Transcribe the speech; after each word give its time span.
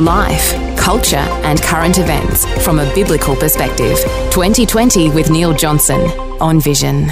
Life, 0.00 0.52
culture, 0.76 1.16
and 1.16 1.62
current 1.62 1.96
events 1.98 2.44
from 2.62 2.80
a 2.80 2.94
biblical 2.94 3.34
perspective. 3.34 3.96
2020 4.30 5.08
with 5.08 5.30
Neil 5.30 5.54
Johnson 5.54 5.98
on 6.38 6.60
Vision. 6.60 7.06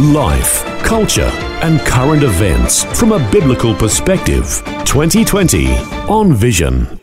Life, 0.00 0.64
culture, 0.82 1.30
and 1.62 1.78
current 1.82 2.24
events 2.24 2.82
from 2.98 3.12
a 3.12 3.30
biblical 3.30 3.72
perspective. 3.72 4.62
2020 4.84 5.68
on 6.08 6.32
Vision. 6.34 6.98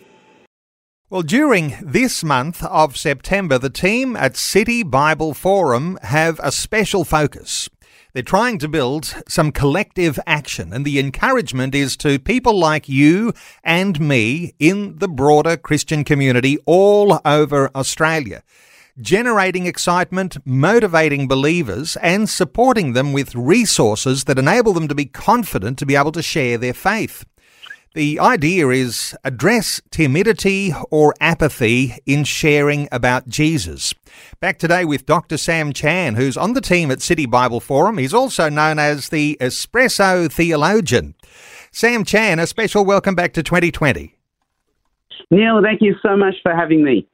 Well, 1.09 1.21
during 1.21 1.77
this 1.81 2.21
month 2.21 2.61
of 2.65 2.97
September, 2.97 3.57
the 3.57 3.69
team 3.69 4.17
at 4.17 4.35
City 4.35 4.83
Bible 4.83 5.33
Forum 5.33 5.97
have 6.03 6.41
a 6.43 6.51
special 6.51 7.05
focus. 7.05 7.69
They're 8.19 8.23
trying 8.25 8.57
to 8.57 8.67
build 8.67 9.15
some 9.29 9.53
collective 9.53 10.19
action, 10.27 10.73
and 10.73 10.83
the 10.83 10.99
encouragement 10.99 11.73
is 11.73 11.95
to 12.03 12.19
people 12.19 12.59
like 12.59 12.89
you 12.89 13.31
and 13.63 13.97
me 13.97 14.53
in 14.59 14.97
the 14.97 15.07
broader 15.07 15.55
Christian 15.55 16.03
community 16.03 16.57
all 16.65 17.21
over 17.23 17.71
Australia. 17.73 18.43
Generating 18.99 19.67
excitement, 19.67 20.35
motivating 20.45 21.29
believers, 21.29 21.95
and 22.01 22.27
supporting 22.29 22.91
them 22.91 23.13
with 23.13 23.33
resources 23.35 24.25
that 24.25 24.37
enable 24.37 24.73
them 24.73 24.89
to 24.89 24.95
be 24.95 25.05
confident 25.05 25.79
to 25.79 25.85
be 25.85 25.95
able 25.95 26.11
to 26.11 26.21
share 26.21 26.57
their 26.57 26.73
faith. 26.73 27.23
The 27.95 28.19
idea 28.19 28.69
is 28.69 29.15
address 29.23 29.81
timidity 29.89 30.71
or 30.91 31.15
apathy 31.19 31.95
in 32.05 32.23
sharing 32.23 32.87
about 32.91 33.27
Jesus. 33.27 33.95
Back 34.39 34.59
today 34.59 34.85
with 34.85 35.07
Dr. 35.07 35.37
Sam 35.37 35.73
Chan, 35.73 36.13
who's 36.13 36.37
on 36.37 36.53
the 36.53 36.61
team 36.61 36.91
at 36.91 37.01
City 37.01 37.25
Bible 37.25 37.59
Forum. 37.59 37.97
He's 37.97 38.13
also 38.13 38.47
known 38.47 38.77
as 38.77 39.09
the 39.09 39.39
Espresso 39.41 40.31
Theologian. 40.31 41.15
Sam 41.71 42.05
Chan, 42.05 42.37
a 42.37 42.45
special 42.45 42.85
welcome 42.85 43.15
back 43.15 43.33
to 43.33 43.41
2020. 43.41 44.15
Neil, 45.31 45.59
thank 45.63 45.81
you 45.81 45.95
so 46.05 46.15
much 46.15 46.35
for 46.43 46.55
having 46.55 46.83
me. 46.83 47.07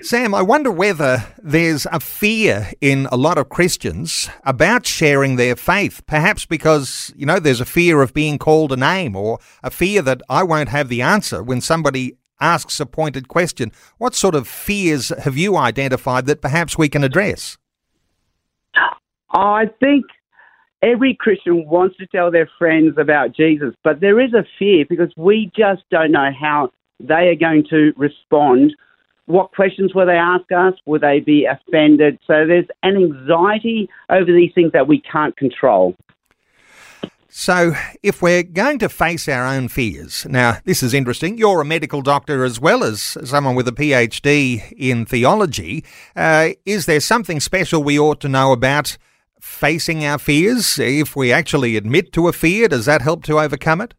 Sam, 0.00 0.34
I 0.34 0.42
wonder 0.42 0.70
whether 0.70 1.24
there's 1.38 1.86
a 1.92 2.00
fear 2.00 2.70
in 2.80 3.06
a 3.12 3.16
lot 3.16 3.38
of 3.38 3.48
Christians 3.48 4.28
about 4.44 4.86
sharing 4.86 5.36
their 5.36 5.56
faith, 5.56 6.02
perhaps 6.06 6.44
because, 6.46 7.12
you 7.16 7.26
know, 7.26 7.38
there's 7.38 7.60
a 7.60 7.64
fear 7.64 8.02
of 8.02 8.12
being 8.12 8.38
called 8.38 8.72
a 8.72 8.76
name 8.76 9.14
or 9.14 9.38
a 9.62 9.70
fear 9.70 10.02
that 10.02 10.20
I 10.28 10.42
won't 10.42 10.70
have 10.70 10.88
the 10.88 11.02
answer 11.02 11.42
when 11.42 11.60
somebody 11.60 12.16
asks 12.40 12.80
a 12.80 12.86
pointed 12.86 13.28
question. 13.28 13.70
What 13.98 14.14
sort 14.14 14.34
of 14.34 14.48
fears 14.48 15.10
have 15.10 15.36
you 15.36 15.56
identified 15.56 16.26
that 16.26 16.42
perhaps 16.42 16.76
we 16.76 16.88
can 16.88 17.04
address? 17.04 17.56
I 19.30 19.66
think 19.80 20.04
every 20.82 21.16
Christian 21.18 21.66
wants 21.68 21.96
to 21.98 22.06
tell 22.06 22.30
their 22.30 22.50
friends 22.58 22.96
about 22.98 23.34
Jesus, 23.34 23.74
but 23.84 24.00
there 24.00 24.20
is 24.20 24.34
a 24.34 24.44
fear 24.58 24.84
because 24.88 25.12
we 25.16 25.50
just 25.56 25.82
don't 25.90 26.12
know 26.12 26.30
how 26.38 26.70
they 27.00 27.28
are 27.28 27.36
going 27.36 27.64
to 27.70 27.92
respond 27.96 28.74
what 29.26 29.52
questions 29.52 29.94
will 29.94 30.06
they 30.06 30.12
ask 30.12 30.50
us? 30.52 30.74
Will 30.86 31.00
they 31.00 31.20
be 31.20 31.46
offended? 31.46 32.18
So 32.26 32.46
there's 32.46 32.66
an 32.82 32.96
anxiety 32.96 33.88
over 34.10 34.32
these 34.32 34.52
things 34.54 34.72
that 34.72 34.88
we 34.88 35.00
can't 35.00 35.36
control. 35.36 35.96
So, 37.34 37.72
if 38.02 38.20
we're 38.20 38.42
going 38.42 38.78
to 38.80 38.90
face 38.90 39.26
our 39.26 39.46
own 39.46 39.68
fears, 39.68 40.26
now 40.28 40.58
this 40.66 40.82
is 40.82 40.92
interesting. 40.92 41.38
You're 41.38 41.62
a 41.62 41.64
medical 41.64 42.02
doctor 42.02 42.44
as 42.44 42.60
well 42.60 42.84
as 42.84 43.16
someone 43.24 43.54
with 43.54 43.66
a 43.68 43.72
PhD 43.72 44.70
in 44.76 45.06
theology. 45.06 45.82
Uh, 46.14 46.50
is 46.66 46.84
there 46.84 47.00
something 47.00 47.40
special 47.40 47.82
we 47.82 47.98
ought 47.98 48.20
to 48.20 48.28
know 48.28 48.52
about 48.52 48.98
facing 49.40 50.04
our 50.04 50.18
fears? 50.18 50.78
If 50.78 51.16
we 51.16 51.32
actually 51.32 51.78
admit 51.78 52.12
to 52.12 52.28
a 52.28 52.34
fear, 52.34 52.68
does 52.68 52.84
that 52.84 53.00
help 53.00 53.24
to 53.24 53.40
overcome 53.40 53.80
it? 53.80 53.94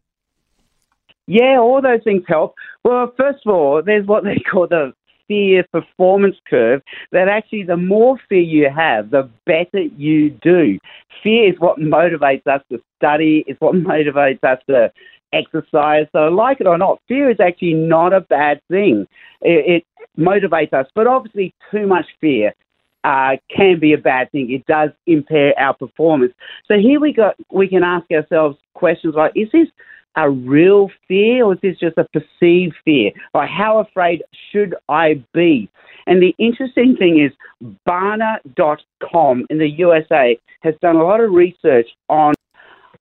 Yeah, 1.26 1.58
all 1.58 1.82
those 1.82 2.04
things 2.04 2.22
help. 2.28 2.54
Well, 2.84 3.12
first 3.16 3.40
of 3.44 3.52
all, 3.52 3.82
there's 3.84 4.06
what 4.06 4.22
they 4.22 4.38
call 4.50 4.68
the 4.68 4.92
fear 5.28 5.64
performance 5.72 6.36
curve 6.48 6.82
that 7.12 7.28
actually 7.28 7.62
the 7.62 7.76
more 7.76 8.18
fear 8.28 8.40
you 8.40 8.68
have, 8.74 9.10
the 9.10 9.28
better 9.46 9.82
you 9.96 10.30
do. 10.30 10.78
Fear 11.22 11.52
is 11.52 11.60
what 11.60 11.78
motivates 11.78 12.46
us 12.46 12.62
to 12.70 12.80
study, 12.96 13.44
is 13.46 13.56
what 13.60 13.74
motivates 13.74 14.42
us 14.44 14.58
to 14.68 14.92
exercise. 15.32 16.06
So, 16.12 16.28
like 16.28 16.60
it 16.60 16.66
or 16.66 16.78
not, 16.78 17.00
fear 17.08 17.30
is 17.30 17.40
actually 17.40 17.74
not 17.74 18.12
a 18.12 18.20
bad 18.20 18.60
thing. 18.70 19.06
It, 19.42 19.82
it 19.82 20.08
motivates 20.18 20.72
us, 20.72 20.86
but 20.94 21.06
obviously, 21.06 21.54
too 21.70 21.86
much 21.86 22.06
fear. 22.20 22.54
Uh, 23.02 23.36
can 23.54 23.78
be 23.78 23.92
a 23.92 23.98
bad 23.98 24.32
thing. 24.32 24.50
It 24.50 24.64
does 24.64 24.88
impair 25.06 25.52
our 25.58 25.74
performance. 25.74 26.32
So 26.66 26.78
here 26.78 26.98
we 26.98 27.12
got. 27.12 27.36
We 27.52 27.68
can 27.68 27.82
ask 27.82 28.10
ourselves 28.10 28.56
questions 28.72 29.14
like: 29.14 29.32
Is 29.34 29.48
this 29.52 29.68
a 30.16 30.30
real 30.30 30.90
fear 31.08 31.44
or 31.44 31.54
is 31.54 31.60
this 31.62 31.78
just 31.78 31.98
a 31.98 32.06
perceived 32.12 32.74
fear? 32.84 33.10
Or 33.32 33.46
how 33.46 33.78
afraid 33.78 34.22
should 34.52 34.74
I 34.88 35.24
be? 35.32 35.68
And 36.06 36.22
the 36.22 36.34
interesting 36.38 36.96
thing 36.96 37.20
is, 37.20 37.32
Barna.com 37.88 39.46
in 39.50 39.58
the 39.58 39.70
USA 39.70 40.38
has 40.62 40.74
done 40.80 40.96
a 40.96 41.04
lot 41.04 41.20
of 41.20 41.32
research 41.32 41.88
on 42.08 42.34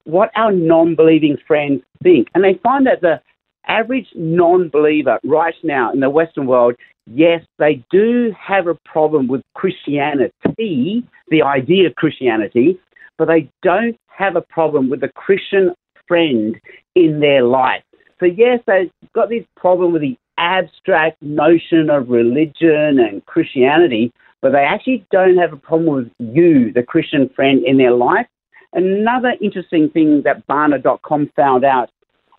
what 0.06 0.32
our 0.36 0.52
non 0.52 0.96
believing 0.96 1.38
friends 1.48 1.82
think. 2.02 2.28
And 2.34 2.44
they 2.44 2.60
find 2.64 2.86
that 2.88 3.02
the 3.02 3.22
average 3.68 4.08
non 4.16 4.70
believer 4.70 5.20
right 5.24 5.56
now 5.64 5.92
in 5.92 6.00
the 6.00 6.10
Western 6.10 6.46
world, 6.46 6.76
yes, 7.08 7.42
they 7.60 7.84
do 7.92 8.34
have 8.40 8.68
a 8.68 8.78
problem 8.86 9.28
with 9.28 9.42
Christianity, 9.56 11.04
the 11.30 11.42
idea 11.44 11.88
of 11.88 11.96
Christianity, 11.96 12.80
but 13.18 13.28
they 13.28 13.50
don't 13.62 13.98
have 14.08 14.36
a 14.36 14.42
problem 14.42 14.90
with 14.90 15.02
the 15.02 15.10
Christian 15.10 15.74
friend 16.08 16.60
in 16.96 17.20
their 17.20 17.44
life. 17.44 17.84
So, 18.20 18.26
yes, 18.26 18.60
they've 18.68 18.92
got 19.14 19.30
this 19.30 19.46
problem 19.58 19.94
with 19.94 20.02
the 20.02 20.18
abstract 20.38 21.22
notion 21.22 21.90
of 21.90 22.10
religion 22.10 23.00
and 23.00 23.26
Christianity, 23.26 24.12
but 24.42 24.52
they 24.52 24.64
actually 24.64 25.06
don't 25.12 25.38
have 25.38 25.54
a 25.54 25.58
problem 25.58 25.96
with 25.96 26.12
you, 26.20 26.72
the 26.74 26.84
Christian 26.84 27.30
friend 27.36 27.64
in 27.66 27.78
their 27.78 27.94
life. 27.94 28.28
Another 28.74 29.34
interesting 29.42 29.90
thing 29.90 30.24
that 30.24 30.48
Barna.com 30.48 31.32
found 31.36 31.64
out 31.64 31.90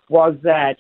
was 0.08 0.34
that 0.42 0.76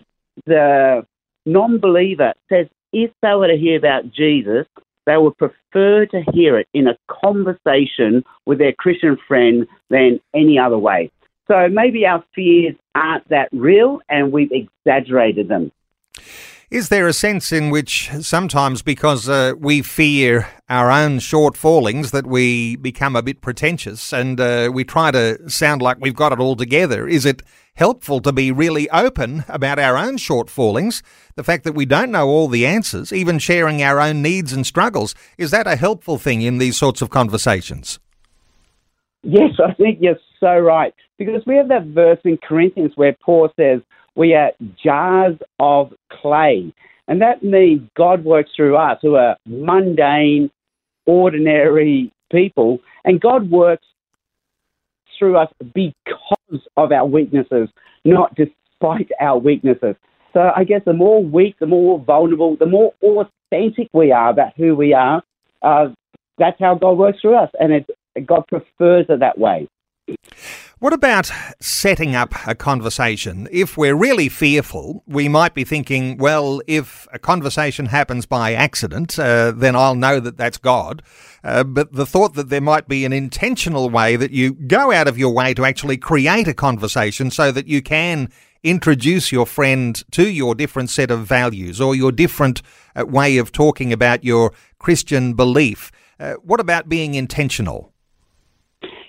the 0.46 1.06
non 1.46 1.78
believer 1.78 2.32
says 2.48 2.66
if 2.92 3.10
they 3.22 3.34
were 3.34 3.48
to 3.48 3.56
hear 3.56 3.78
about 3.78 4.10
Jesus, 4.10 4.66
they 5.06 5.16
would 5.16 5.36
prefer 5.36 6.06
to 6.06 6.22
hear 6.32 6.58
it 6.58 6.68
in 6.74 6.88
a 6.88 6.96
conversation 7.08 8.24
with 8.46 8.58
their 8.58 8.72
Christian 8.72 9.16
friend 9.28 9.66
than 9.90 10.20
any 10.34 10.58
other 10.58 10.78
way. 10.78 11.10
So 11.46 11.68
maybe 11.68 12.06
our 12.06 12.24
fears 12.34 12.74
aren't 12.94 13.28
that 13.28 13.48
real 13.52 14.00
and 14.08 14.32
we've 14.32 14.52
exaggerated 14.52 15.48
them. 15.48 15.72
Is 16.70 16.88
there 16.88 17.06
a 17.06 17.12
sense 17.12 17.52
in 17.52 17.70
which 17.70 18.10
sometimes, 18.20 18.82
because 18.82 19.28
uh, 19.28 19.52
we 19.56 19.80
fear 19.82 20.48
our 20.68 20.90
own 20.90 21.18
shortfallings, 21.18 22.10
that 22.10 22.26
we 22.26 22.74
become 22.74 23.14
a 23.14 23.22
bit 23.22 23.40
pretentious 23.40 24.12
and 24.12 24.40
uh, 24.40 24.70
we 24.72 24.82
try 24.82 25.10
to 25.12 25.48
sound 25.48 25.82
like 25.82 25.98
we've 26.00 26.16
got 26.16 26.32
it 26.32 26.40
all 26.40 26.56
together? 26.56 27.06
Is 27.06 27.26
it 27.26 27.42
helpful 27.76 28.20
to 28.20 28.32
be 28.32 28.50
really 28.50 28.90
open 28.90 29.44
about 29.46 29.78
our 29.78 29.96
own 29.96 30.16
shortfallings? 30.16 31.02
The 31.36 31.44
fact 31.44 31.64
that 31.64 31.74
we 31.74 31.84
don't 31.84 32.10
know 32.10 32.26
all 32.26 32.48
the 32.48 32.66
answers, 32.66 33.12
even 33.12 33.38
sharing 33.38 33.82
our 33.82 34.00
own 34.00 34.22
needs 34.22 34.52
and 34.52 34.66
struggles, 34.66 35.14
is 35.38 35.52
that 35.52 35.68
a 35.68 35.76
helpful 35.76 36.18
thing 36.18 36.42
in 36.42 36.58
these 36.58 36.76
sorts 36.76 37.02
of 37.02 37.10
conversations? 37.10 38.00
Yes, 39.22 39.52
I 39.64 39.74
think 39.74 39.98
you're 40.00 40.18
so 40.44 40.58
right. 40.58 40.94
Because 41.18 41.42
we 41.46 41.56
have 41.56 41.68
that 41.68 41.86
verse 41.86 42.18
in 42.24 42.36
Corinthians 42.36 42.92
where 42.96 43.16
Paul 43.24 43.48
says, 43.58 43.80
We 44.14 44.34
are 44.34 44.52
jars 44.82 45.36
of 45.58 45.92
clay. 46.10 46.72
And 47.08 47.20
that 47.22 47.42
means 47.42 47.88
God 47.96 48.24
works 48.24 48.50
through 48.54 48.76
us 48.76 48.98
who 49.00 49.14
are 49.14 49.36
mundane, 49.46 50.50
ordinary 51.06 52.12
people. 52.30 52.80
And 53.04 53.20
God 53.20 53.50
works 53.50 53.86
through 55.18 55.36
us 55.38 55.48
because 55.74 56.60
of 56.76 56.92
our 56.92 57.06
weaknesses, 57.06 57.68
not 58.04 58.34
despite 58.34 59.10
our 59.20 59.38
weaknesses. 59.38 59.96
So 60.32 60.50
I 60.54 60.64
guess 60.64 60.82
the 60.84 60.92
more 60.92 61.22
weak, 61.22 61.56
the 61.58 61.66
more 61.66 61.98
vulnerable, 61.98 62.56
the 62.56 62.66
more 62.66 62.92
authentic 63.02 63.88
we 63.92 64.12
are 64.12 64.30
about 64.30 64.52
who 64.56 64.74
we 64.74 64.92
are, 64.92 65.22
uh, 65.62 65.88
that's 66.36 66.58
how 66.58 66.74
God 66.74 66.98
works 66.98 67.20
through 67.20 67.36
us. 67.36 67.50
And 67.60 67.86
God 68.26 68.44
prefers 68.48 69.06
it 69.08 69.20
that 69.20 69.38
way. 69.38 69.68
What 70.80 70.92
about 70.92 71.30
setting 71.60 72.14
up 72.14 72.34
a 72.46 72.54
conversation? 72.54 73.48
If 73.50 73.78
we're 73.78 73.94
really 73.94 74.28
fearful, 74.28 75.02
we 75.06 75.28
might 75.28 75.54
be 75.54 75.64
thinking, 75.64 76.18
well, 76.18 76.60
if 76.66 77.08
a 77.10 77.18
conversation 77.18 77.86
happens 77.86 78.26
by 78.26 78.52
accident, 78.52 79.18
uh, 79.18 79.52
then 79.52 79.76
I'll 79.76 79.94
know 79.94 80.20
that 80.20 80.36
that's 80.36 80.58
God. 80.58 81.02
Uh, 81.42 81.64
but 81.64 81.94
the 81.94 82.04
thought 82.04 82.34
that 82.34 82.50
there 82.50 82.60
might 82.60 82.86
be 82.86 83.06
an 83.06 83.14
intentional 83.14 83.88
way 83.88 84.16
that 84.16 84.32
you 84.32 84.52
go 84.52 84.92
out 84.92 85.08
of 85.08 85.16
your 85.16 85.32
way 85.32 85.54
to 85.54 85.64
actually 85.64 85.96
create 85.96 86.48
a 86.48 86.54
conversation 86.54 87.30
so 87.30 87.50
that 87.50 87.66
you 87.66 87.80
can 87.80 88.30
introduce 88.62 89.32
your 89.32 89.46
friend 89.46 90.04
to 90.10 90.28
your 90.28 90.54
different 90.54 90.90
set 90.90 91.10
of 91.10 91.20
values 91.20 91.80
or 91.80 91.94
your 91.94 92.12
different 92.12 92.60
uh, 92.94 93.06
way 93.06 93.38
of 93.38 93.52
talking 93.52 93.90
about 93.90 94.22
your 94.22 94.52
Christian 94.78 95.32
belief. 95.32 95.90
Uh, 96.20 96.34
what 96.42 96.60
about 96.60 96.90
being 96.90 97.14
intentional? 97.14 97.93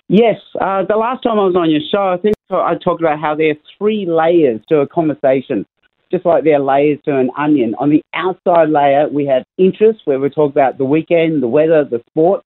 Yes, 0.08 0.36
uh, 0.62 0.84
the 0.88 0.98
last 0.98 1.24
time 1.24 1.40
I 1.40 1.46
was 1.46 1.56
on 1.56 1.72
your 1.72 1.82
show, 1.92 2.14
I 2.14 2.18
think 2.18 2.36
I 2.52 2.76
talked 2.76 3.02
about 3.02 3.20
how 3.20 3.34
there 3.36 3.52
are 3.52 3.56
three 3.78 4.06
layers 4.06 4.62
to 4.70 4.82
a 4.82 4.88
conversation, 4.88 5.66
just 6.12 6.26
like 6.26 6.44
there 6.44 6.58
are 6.58 6.64
layers 6.64 7.00
to 7.06 7.18
an 7.18 7.32
onion. 7.36 7.74
On 7.80 7.90
the 7.90 8.04
outside 8.14 8.70
layer, 8.70 9.10
we 9.10 9.26
have 9.26 9.44
interest, 9.58 10.02
where 10.06 10.20
we 10.20 10.30
talk 10.30 10.52
about 10.52 10.78
the 10.78 10.86
weekend, 10.86 11.42
the 11.42 11.48
weather, 11.48 11.84
the 11.84 12.04
sport. 12.12 12.44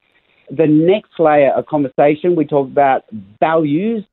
The 0.49 0.67
next 0.67 1.11
layer 1.19 1.51
of 1.51 1.65
conversation, 1.65 2.35
we 2.35 2.45
talk 2.45 2.67
about 2.67 3.03
values, 3.39 4.03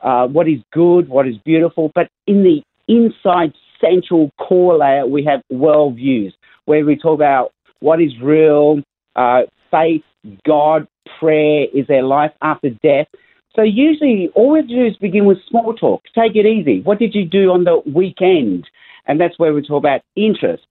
uh, 0.00 0.26
what 0.28 0.46
is 0.46 0.60
good, 0.72 1.08
what 1.08 1.26
is 1.26 1.36
beautiful. 1.44 1.90
But 1.94 2.08
in 2.26 2.44
the 2.44 2.62
inside 2.88 3.54
central 3.80 4.30
core 4.38 4.76
layer, 4.76 5.06
we 5.06 5.24
have 5.24 5.40
worldviews, 5.50 6.32
where 6.66 6.84
we 6.84 6.96
talk 6.96 7.14
about 7.14 7.52
what 7.80 8.02
is 8.02 8.12
real, 8.22 8.80
uh, 9.16 9.42
faith, 9.70 10.02
God, 10.46 10.86
prayer, 11.18 11.66
is 11.74 11.86
there 11.88 12.02
life 12.02 12.32
after 12.42 12.70
death? 12.70 13.06
So 13.54 13.62
usually 13.62 14.30
all 14.34 14.52
we 14.52 14.60
have 14.60 14.68
to 14.68 14.74
do 14.74 14.86
is 14.86 14.96
begin 14.96 15.26
with 15.26 15.38
small 15.48 15.74
talk. 15.74 16.02
Take 16.14 16.36
it 16.36 16.46
easy. 16.46 16.80
What 16.80 16.98
did 16.98 17.14
you 17.14 17.24
do 17.26 17.50
on 17.50 17.64
the 17.64 17.82
weekend? 17.92 18.68
And 19.06 19.20
that's 19.20 19.38
where 19.38 19.52
we 19.52 19.62
talk 19.62 19.82
about 19.82 20.02
interest. 20.16 20.62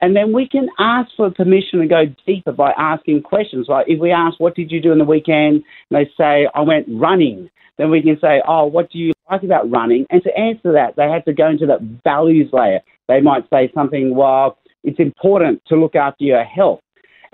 And 0.00 0.14
then 0.14 0.32
we 0.32 0.46
can 0.46 0.68
ask 0.78 1.10
for 1.16 1.30
permission 1.30 1.80
to 1.80 1.86
go 1.86 2.04
deeper 2.26 2.52
by 2.52 2.72
asking 2.76 3.22
questions. 3.22 3.66
Like 3.68 3.86
if 3.88 3.98
we 3.98 4.10
ask, 4.10 4.38
what 4.38 4.54
did 4.54 4.70
you 4.70 4.82
do 4.82 4.92
on 4.92 4.98
the 4.98 5.04
weekend? 5.04 5.64
And 5.90 5.92
they 5.92 6.10
say, 6.18 6.48
I 6.54 6.60
went 6.60 6.86
running. 6.90 7.48
Then 7.78 7.90
we 7.90 8.02
can 8.02 8.18
say, 8.20 8.42
oh, 8.46 8.66
what 8.66 8.90
do 8.90 8.98
you 8.98 9.12
like 9.30 9.42
about 9.42 9.70
running? 9.70 10.06
And 10.10 10.22
to 10.22 10.36
answer 10.36 10.72
that, 10.72 10.96
they 10.96 11.08
have 11.08 11.24
to 11.24 11.32
go 11.32 11.48
into 11.48 11.66
that 11.66 11.80
values 12.04 12.50
layer. 12.52 12.80
They 13.08 13.20
might 13.20 13.48
say 13.50 13.70
something, 13.74 14.14
well, 14.14 14.58
it's 14.84 14.98
important 14.98 15.62
to 15.68 15.76
look 15.76 15.94
after 15.94 16.24
your 16.24 16.44
health. 16.44 16.80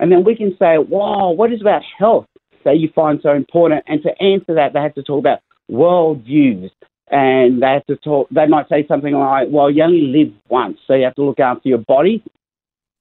And 0.03 0.11
then 0.11 0.25
we 0.25 0.35
can 0.35 0.53
say, 0.59 0.77
wow, 0.79 1.31
what 1.31 1.53
is 1.53 1.61
about 1.61 1.81
health 1.97 2.25
that 2.65 2.77
you 2.77 2.89
find 2.93 3.21
so 3.23 3.29
important? 3.29 3.85
And 3.87 4.03
to 4.03 4.09
answer 4.21 4.53
that, 4.55 4.73
they 4.73 4.81
have 4.81 4.95
to 4.95 5.01
talk 5.01 5.19
about 5.19 5.39
worldviews. 5.71 6.71
And 7.09 7.63
they 7.63 7.67
have 7.67 7.85
to 7.85 7.95
talk, 7.95 8.27
they 8.29 8.45
might 8.45 8.67
say 8.67 8.85
something 8.85 9.13
like, 9.13 9.47
well, 9.49 9.71
you 9.71 9.81
only 9.81 10.07
live 10.07 10.33
once, 10.49 10.77
so 10.85 10.93
you 10.93 11.05
have 11.05 11.15
to 11.15 11.23
look 11.23 11.39
after 11.39 11.69
your 11.69 11.77
body. 11.77 12.21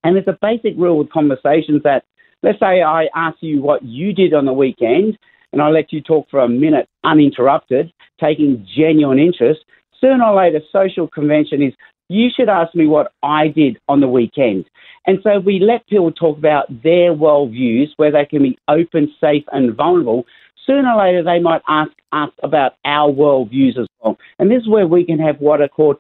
And 0.04 0.14
there's 0.14 0.28
a 0.28 0.38
basic 0.40 0.78
rule 0.78 0.96
with 0.96 1.10
conversations 1.10 1.82
that, 1.82 2.04
let's 2.44 2.60
say 2.60 2.82
I 2.82 3.08
ask 3.16 3.38
you 3.40 3.60
what 3.60 3.82
you 3.82 4.12
did 4.12 4.32
on 4.32 4.44
the 4.44 4.52
weekend, 4.52 5.18
and 5.52 5.60
I 5.60 5.70
let 5.70 5.92
you 5.92 6.02
talk 6.02 6.30
for 6.30 6.38
a 6.38 6.48
minute 6.48 6.88
uninterrupted, 7.02 7.92
taking 8.20 8.64
genuine 8.76 9.18
interest. 9.18 9.64
Sooner 10.00 10.24
or 10.24 10.36
later, 10.36 10.60
social 10.70 11.08
convention 11.08 11.62
is 11.62 11.74
you 12.12 12.28
should 12.34 12.48
ask 12.48 12.74
me 12.74 12.86
what 12.86 13.12
I 13.22 13.48
did 13.48 13.78
on 13.88 14.00
the 14.00 14.08
weekend. 14.08 14.66
And 15.06 15.18
so 15.22 15.40
we 15.40 15.58
let 15.58 15.86
people 15.88 16.12
talk 16.12 16.38
about 16.38 16.66
their 16.82 17.14
worldviews 17.14 17.88
where 17.96 18.12
they 18.12 18.24
can 18.24 18.42
be 18.42 18.58
open, 18.68 19.12
safe, 19.20 19.44
and 19.52 19.74
vulnerable. 19.74 20.24
Sooner 20.66 20.92
or 20.92 21.04
later, 21.04 21.22
they 21.22 21.40
might 21.40 21.62
ask 21.68 21.90
us 22.12 22.30
about 22.42 22.74
our 22.84 23.10
worldviews 23.10 23.78
as 23.78 23.86
well. 24.00 24.16
And 24.38 24.50
this 24.50 24.62
is 24.62 24.68
where 24.68 24.86
we 24.86 25.04
can 25.04 25.18
have 25.18 25.40
what 25.40 25.60
are 25.60 25.68
called 25.68 25.96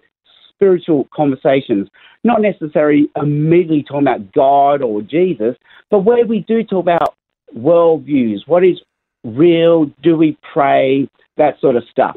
spiritual 0.54 1.08
conversations, 1.12 1.88
not 2.22 2.40
necessarily 2.40 3.10
immediately 3.16 3.82
talking 3.82 4.06
about 4.06 4.32
God 4.32 4.82
or 4.82 5.02
Jesus, 5.02 5.56
but 5.90 6.00
where 6.00 6.24
we 6.24 6.40
do 6.46 6.62
talk 6.62 6.82
about 6.84 7.14
worldviews. 7.56 8.46
What 8.46 8.64
is 8.64 8.80
real? 9.24 9.86
Do 10.02 10.16
we 10.16 10.38
pray? 10.52 11.08
That 11.38 11.58
sort 11.60 11.76
of 11.76 11.82
stuff. 11.90 12.16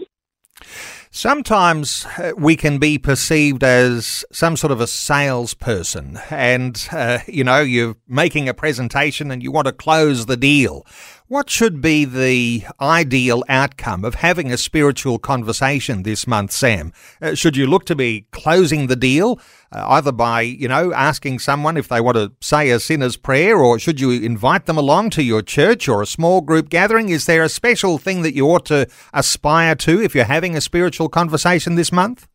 Sometimes 1.15 2.05
uh, 2.17 2.33
we 2.37 2.57
can 2.57 2.77
be 2.77 2.97
perceived 2.97 3.63
as 3.63 4.25
some 4.33 4.57
sort 4.57 4.71
of 4.73 4.81
a 4.81 4.85
salesperson, 4.85 6.19
and 6.29 6.89
uh, 6.91 7.19
you 7.25 7.41
know, 7.41 7.61
you're 7.61 7.95
making 8.05 8.49
a 8.49 8.53
presentation 8.53 9.31
and 9.31 9.41
you 9.41 9.49
want 9.49 9.65
to 9.65 9.71
close 9.71 10.25
the 10.25 10.35
deal. 10.35 10.85
What 11.27 11.49
should 11.49 11.81
be 11.81 12.05
the 12.05 12.65
ideal 12.79 13.43
outcome 13.49 14.05
of 14.05 14.13
having 14.13 14.51
a 14.51 14.57
spiritual 14.57 15.17
conversation 15.17 16.03
this 16.03 16.27
month, 16.27 16.51
Sam? 16.51 16.93
Uh, 17.19 17.33
should 17.33 17.57
you 17.57 17.65
look 17.65 17.83
to 17.85 17.95
be 17.95 18.27
closing 18.31 18.85
the 18.85 18.95
deal, 18.95 19.39
uh, 19.71 19.87
either 19.89 20.11
by, 20.11 20.41
you 20.41 20.67
know, 20.67 20.93
asking 20.93 21.39
someone 21.39 21.77
if 21.77 21.87
they 21.87 21.99
want 21.99 22.17
to 22.17 22.31
say 22.41 22.69
a 22.69 22.79
sinner's 22.79 23.17
prayer, 23.17 23.57
or 23.57 23.79
should 23.79 23.99
you 23.99 24.11
invite 24.11 24.67
them 24.67 24.77
along 24.77 25.09
to 25.11 25.23
your 25.23 25.41
church 25.41 25.89
or 25.89 26.03
a 26.03 26.05
small 26.05 26.41
group 26.41 26.69
gathering? 26.69 27.09
Is 27.09 27.25
there 27.25 27.41
a 27.41 27.49
special 27.49 27.97
thing 27.97 28.21
that 28.21 28.35
you 28.35 28.45
ought 28.45 28.65
to 28.67 28.87
aspire 29.11 29.73
to 29.77 29.99
if 29.99 30.13
you're 30.13 30.25
having 30.25 30.55
a 30.55 30.61
spiritual 30.61 31.09
conversation 31.09 31.73
this 31.73 31.91
month? 31.91 32.27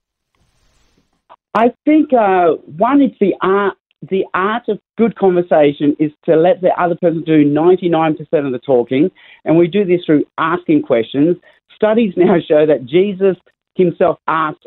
I 1.54 1.68
think 1.84 2.12
uh, 2.12 2.54
one, 2.66 3.02
it's 3.02 3.18
the 3.20 3.34
art 3.40 3.76
the 4.08 4.24
art 4.32 4.68
of 4.68 4.78
good 4.96 5.16
conversation 5.16 5.94
is 5.98 6.10
to 6.24 6.36
let 6.36 6.60
the 6.60 6.70
other 6.80 6.96
person 6.96 7.22
do 7.22 7.44
99% 7.44 8.18
of 8.18 8.52
the 8.52 8.60
talking, 8.64 9.10
and 9.44 9.58
we 9.58 9.66
do 9.66 9.84
this 9.84 10.04
through 10.04 10.24
asking 10.38 10.82
questions. 10.82 11.36
Studies 11.74 12.14
now 12.16 12.36
show 12.48 12.66
that 12.66 12.86
Jesus 12.86 13.36
himself 13.74 14.18
asked 14.26 14.66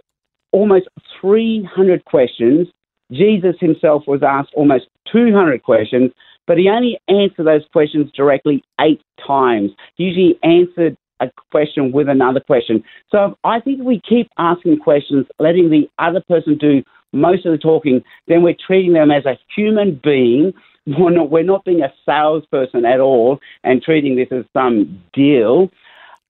almost 0.51 0.87
300 1.19 2.05
questions. 2.05 2.67
Jesus 3.11 3.55
himself 3.59 4.03
was 4.07 4.21
asked 4.23 4.51
almost 4.55 4.85
200 5.11 5.63
questions, 5.63 6.11
but 6.47 6.57
he 6.57 6.69
only 6.69 6.99
answered 7.07 7.45
those 7.45 7.65
questions 7.71 8.11
directly 8.15 8.63
eight 8.81 9.01
times. 9.25 9.71
He 9.95 10.05
usually 10.05 10.39
answered 10.43 10.95
a 11.19 11.31
question 11.51 11.91
with 11.91 12.09
another 12.09 12.39
question. 12.39 12.83
So 13.11 13.37
I 13.43 13.59
think 13.59 13.81
we 13.81 14.01
keep 14.07 14.29
asking 14.37 14.79
questions, 14.79 15.25
letting 15.39 15.69
the 15.69 15.89
other 15.99 16.21
person 16.27 16.57
do 16.57 16.83
most 17.13 17.45
of 17.45 17.51
the 17.51 17.57
talking, 17.57 18.03
then 18.27 18.43
we're 18.43 18.55
treating 18.65 18.93
them 18.93 19.11
as 19.11 19.25
a 19.25 19.37
human 19.55 19.99
being. 20.03 20.53
We're 20.85 21.11
not, 21.11 21.31
we're 21.31 21.43
not 21.43 21.63
being 21.63 21.81
a 21.81 21.93
salesperson 22.05 22.83
at 22.83 22.99
all 22.99 23.39
and 23.63 23.81
treating 23.81 24.17
this 24.17 24.27
as 24.31 24.43
some 24.51 25.01
deal. 25.13 25.69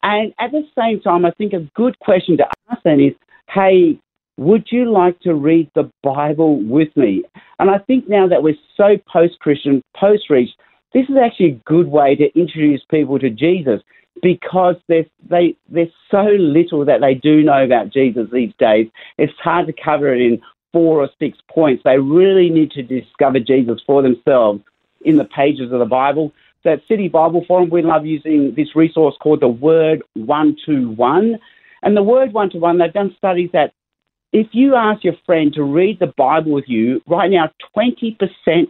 And 0.03 0.31
at 0.39 0.51
the 0.51 0.62
same 0.77 1.01
time, 1.01 1.25
I 1.25 1.31
think 1.31 1.53
a 1.53 1.68
good 1.75 1.97
question 1.97 2.38
to 2.38 2.45
ask 2.69 2.83
then 2.83 3.00
is, 3.00 3.13
hey, 3.50 3.97
would 4.38 4.68
you 4.71 4.91
like 4.91 5.19
to 5.21 5.33
read 5.33 5.71
the 5.75 5.89
Bible 6.03 6.62
with 6.62 6.95
me? 6.95 7.24
And 7.59 7.69
I 7.69 7.80
think 7.80 8.09
now 8.09 8.27
that 8.27 8.44
we're 8.44 8.56
so 8.75 8.97
post 9.12 9.39
Christian, 9.39 9.81
post 9.95 10.30
reach, 10.30 10.50
this 10.94 11.09
is 11.09 11.15
actually 11.15 11.51
a 11.51 11.62
good 11.65 11.88
way 11.88 12.15
to 12.15 12.39
introduce 12.39 12.83
people 12.91 13.19
to 13.19 13.30
Jesus 13.30 13.81
because 14.21 14.75
there's, 14.87 15.06
they, 15.30 15.56
there's 15.69 15.92
so 16.11 16.23
little 16.23 16.85
that 16.85 17.02
they 17.02 17.16
do 17.16 17.44
know 17.44 17.63
about 17.63 17.92
Jesus 17.92 18.28
these 18.31 18.54
days. 18.59 18.87
It's 19.18 19.33
hard 19.40 19.68
to 19.68 19.73
cover 19.73 20.13
it 20.13 20.21
in 20.21 20.42
four 20.73 21.01
or 21.01 21.09
six 21.19 21.37
points. 21.49 21.83
They 21.85 21.99
really 21.99 22.49
need 22.49 22.71
to 22.71 22.83
discover 22.83 23.39
Jesus 23.39 23.80
for 23.85 24.01
themselves 24.01 24.61
in 25.06 25.18
the 25.18 25.25
pages 25.25 25.71
of 25.71 25.80
the 25.80 25.85
Bible. 25.85 26.33
So 26.63 26.71
at 26.71 26.81
City 26.87 27.07
Bible 27.07 27.45
Forum, 27.47 27.69
we 27.69 27.81
love 27.81 28.06
using 28.06 28.53
this 28.56 28.75
resource 28.75 29.15
called 29.21 29.42
the 29.42 29.47
Word 29.47 30.01
121. 30.15 31.37
And 31.83 31.97
the 31.97 32.03
Word 32.03 32.33
121, 32.33 32.77
they've 32.77 32.94
done 32.94 33.15
studies 33.18 33.49
that 33.53 33.73
if 34.31 34.47
you 34.51 34.75
ask 34.75 35.03
your 35.03 35.15
friend 35.25 35.53
to 35.53 35.63
read 35.63 35.99
the 35.99 36.11
Bible 36.18 36.53
with 36.53 36.65
you, 36.68 37.01
right 37.07 37.30
now 37.30 37.51
20% 37.77 38.18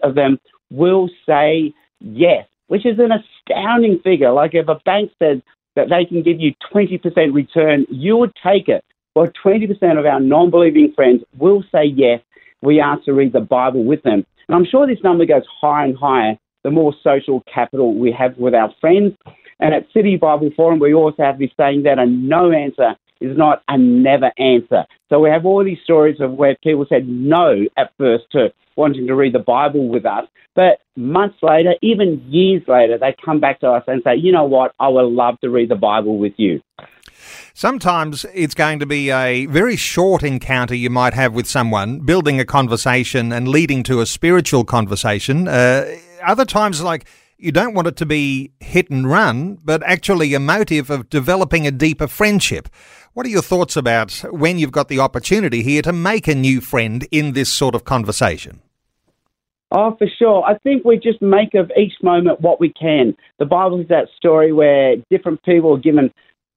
of 0.04 0.16
them 0.16 0.40
will 0.72 1.10
say 1.26 1.74
yes, 2.02 2.46
which 2.68 2.86
is 2.86 3.00
an 3.00 3.12
astounding 3.12 4.00
figure. 4.04 4.32
Like 4.32 4.54
if 4.54 4.68
a 4.68 4.82
bank 4.84 5.12
said 5.20 5.42
that 5.76 5.90
they 5.90 6.06
can 6.06 6.22
give 6.22 6.40
you 6.40 6.54
20% 6.74 7.34
return, 7.34 7.86
you 7.90 8.18
would 8.18 8.34
take 8.44 8.68
it. 8.68 8.84
Well, 9.16 9.32
20% 9.46 10.00
of 10.00 10.06
our 10.06 10.20
non 10.20 10.50
believing 10.50 10.92
friends 10.96 11.24
will 11.38 11.64
say 11.72 11.86
yes, 11.86 12.22
we 12.62 12.80
ask 12.80 13.04
to 13.06 13.14
read 13.14 13.34
the 13.34 13.42
Bible 13.42 13.84
with 13.84 14.02
them. 14.04 14.26
And 14.48 14.56
I'm 14.56 14.66
sure 14.66 14.88
this 14.88 15.04
number 15.04 15.26
goes 15.26 15.44
higher 15.62 15.86
and 15.86 15.98
higher 15.98 16.38
the 16.64 16.72
more 16.72 16.94
social 17.04 17.44
capital 17.54 17.94
we 17.94 18.12
have 18.12 18.38
with 18.38 18.56
our 18.56 18.74
friends. 18.82 19.14
And 19.60 19.74
at 19.74 19.86
City 19.94 20.18
Bible 20.18 20.50
Forum, 20.56 20.80
we 20.80 20.94
also 20.94 21.22
have 21.24 21.38
this 21.38 21.52
saying 21.58 21.84
that 21.84 22.00
a 22.00 22.06
no 22.06 22.52
answer 22.52 22.96
is 23.22 23.38
not 23.38 23.62
a 23.68 23.78
never 23.78 24.32
answer. 24.38 24.86
So 25.10 25.20
we 25.20 25.30
have 25.30 25.46
all 25.46 25.64
these 25.64 25.78
stories 25.84 26.20
of 26.20 26.34
where 26.34 26.56
people 26.64 26.86
said 26.90 27.08
no 27.08 27.66
at 27.78 27.92
first 27.98 28.26
to 28.32 28.52
wanting 28.76 29.08
to 29.08 29.16
read 29.16 29.34
the 29.34 29.40
Bible 29.40 29.88
with 29.88 30.06
us, 30.06 30.26
but 30.56 30.80
months 30.96 31.38
later, 31.42 31.76
even 31.82 32.24
years 32.28 32.64
later, 32.68 32.98
they 32.98 33.16
come 33.24 33.40
back 33.40 33.60
to 33.60 33.70
us 33.70 33.84
and 33.88 34.02
say, 34.04 34.16
you 34.16 34.32
know 34.32 34.46
what, 34.46 34.74
I 34.80 34.88
would 34.88 35.02
love 35.04 35.40
to 35.42 35.50
read 35.50 35.70
the 35.70 35.76
Bible 35.76 36.18
with 36.18 36.34
you. 36.38 36.62
Sometimes 37.54 38.26
it's 38.34 38.54
going 38.54 38.80
to 38.80 38.86
be 38.86 39.12
a 39.12 39.46
very 39.48 39.76
short 39.76 40.24
encounter 40.24 40.76
you 40.76 40.90
might 40.90 41.14
have 41.14 41.34
with 41.34 41.48
someone, 41.48 42.00
building 42.00 42.40
a 42.40 42.46
conversation 42.46 43.32
and 43.32 43.48
leading 43.48 43.84
to 43.84 44.02
a 44.02 44.06
spiritual 44.06 44.64
conversation. 44.64 45.48
Uh, 45.48 45.96
other 46.26 46.46
times, 46.46 46.82
like 46.82 47.06
you 47.38 47.52
don't 47.52 47.74
want 47.74 47.88
it 47.88 47.98
to 47.98 48.06
be 48.06 48.52
hit 48.60 48.90
and 48.90 49.10
run, 49.10 49.60
but 49.64 49.84
actually 49.84 50.34
a 50.34 50.40
motive 50.40 50.90
of 50.90 51.10
developing 51.10 51.68
a 51.68 51.72
deeper 51.72 52.08
friendship. 52.08 52.70
What 53.14 53.26
are 53.26 53.30
your 53.30 53.42
thoughts 53.42 53.76
about 53.76 54.14
when 54.32 54.58
you've 54.58 54.72
got 54.72 54.88
the 54.88 55.00
opportunity 55.00 55.62
here 55.62 55.82
to 55.82 55.94
make 55.94 56.28
a 56.28 56.36
new 56.36 56.62
friend 56.62 57.06
in 57.12 57.34
this 57.34 57.52
sort 57.52 57.76
of 57.76 57.84
conversation? 57.84 58.62
Oh, 59.72 59.96
for 59.98 60.08
sure. 60.20 60.44
I 60.44 60.58
think 60.60 60.86
we 60.86 60.98
just 60.98 61.22
make 61.22 61.56
of 61.56 61.72
each 61.76 61.94
moment 62.04 62.42
what 62.42 62.60
we 62.60 62.72
can. 62.72 63.16
The 63.40 63.46
Bible 63.46 63.82
is 63.82 63.88
that 63.88 64.08
story 64.16 64.54
where 64.54 64.96
different 65.10 65.44
people 65.44 65.76
are 65.76 65.80
given 65.80 66.14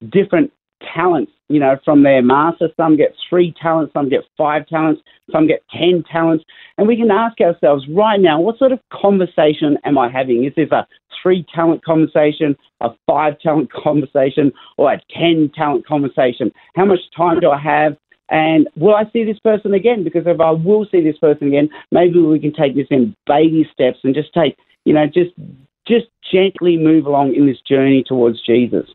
different 0.09 0.53
talents, 0.95 1.33
you 1.49 1.59
know, 1.59 1.79
from 1.85 2.03
their 2.03 2.23
master. 2.23 2.69
Some 2.77 2.97
get 2.97 3.15
three 3.29 3.55
talents, 3.61 3.93
some 3.93 4.09
get 4.09 4.21
five 4.37 4.67
talents, 4.67 5.03
some 5.33 5.47
get 5.47 5.63
ten 5.71 6.05
talents. 6.11 6.45
And 6.79 6.87
we 6.87 6.97
can 6.97 7.11
ask 7.11 7.41
ourselves 7.41 7.87
right 7.89 8.21
now, 8.21 8.41
what 8.41 8.59
sort 8.59 8.73
of 8.73 8.81
conversation 8.93 9.79
am 9.85 9.99
I 9.99 10.11
having? 10.11 10.45
Is 10.45 10.53
this 10.57 10.71
a 10.71 10.87
three 11.23 11.47
talent 11.55 11.85
conversation, 11.85 12.57
a 12.81 12.91
five 13.07 13.39
talent 13.41 13.73
conversation, 13.85 14.53
or 14.77 14.93
a 14.93 15.01
ten 15.11 15.51
talent 15.55 15.87
conversation? 15.87 16.53
How 16.75 16.85
much 16.85 17.01
time 17.17 17.41
do 17.41 17.51
I 17.51 17.59
have? 17.59 17.97
And 18.29 18.69
will 18.77 18.95
I 18.95 19.05
see 19.13 19.25
this 19.25 19.39
person 19.39 19.73
again? 19.73 20.03
Because 20.03 20.25
if 20.27 20.41
I 20.41 20.51
will 20.51 20.85
see 20.91 21.01
this 21.01 21.19
person 21.19 21.49
again, 21.49 21.69
maybe 21.93 22.19
we 22.19 22.41
can 22.41 22.53
take 22.53 22.75
this 22.75 22.89
in 22.91 23.15
baby 23.27 23.69
steps 23.73 23.99
and 24.03 24.15
just 24.15 24.35
take, 24.35 24.57
you 24.85 24.93
know, 24.93 25.07
just 25.07 25.31
just 25.87 26.07
gently 26.33 26.77
move 26.77 27.07
along 27.07 27.35
in 27.35 27.47
this 27.47 27.61
journey 27.61 28.03
towards 28.05 28.43
Jesus. 28.45 28.87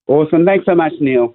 Awesome. 0.06 0.44
Thanks 0.44 0.66
so 0.66 0.76
much, 0.76 0.92
Neil. 1.00 1.34